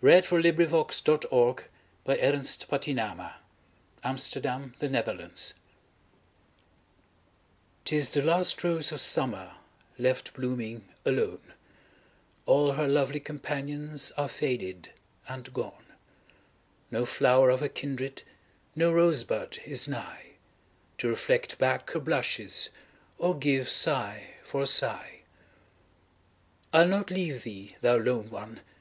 ...other 0.00 0.22
Poetry 0.22 0.68
Sites 0.68 1.00
Thomas 1.00 1.24
Moore 1.32 1.46
(1779 2.04 3.18
1852) 4.02 5.54
'TIS 7.84 8.12
THE 8.14 8.22
LAST 8.22 8.62
ROSE 8.62 8.92
OF 8.92 8.92
SUMMER 8.92 8.92
'TIS 8.92 8.92
the 8.92 8.92
last 8.92 8.92
rose 8.92 8.92
of 8.92 9.00
summer, 9.00 9.54
Left 10.30 10.34
blooming 10.34 10.84
alone; 11.04 11.54
All 12.44 12.72
her 12.74 12.86
lovely 12.86 13.18
companions 13.18 14.12
Are 14.16 14.28
faded 14.28 14.92
and 15.28 15.52
gone; 15.52 15.86
No 16.92 17.04
flower 17.04 17.50
of 17.50 17.58
her 17.58 17.68
kindred, 17.68 18.22
No 18.76 18.92
rose 18.92 19.24
bud 19.24 19.58
is 19.64 19.88
nigh, 19.88 20.34
To 20.98 21.08
reflect 21.08 21.58
back 21.58 21.90
her 21.90 21.98
blushes, 22.00 22.68
Or 23.18 23.36
give 23.36 23.68
sigh 23.68 24.34
for 24.44 24.64
sigh. 24.64 25.22
I'll 26.72 26.86
not 26.86 27.10
leave 27.10 27.42
thee, 27.42 27.74
thou 27.80 27.96
lone 27.96 28.30
one 28.30 28.60